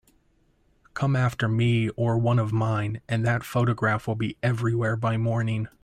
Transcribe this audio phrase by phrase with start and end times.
[0.95, 5.67] Come after me or one of mine, and that photograph will be everywhere by morning.